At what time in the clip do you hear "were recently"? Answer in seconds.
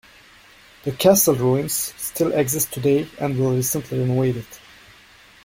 3.37-3.99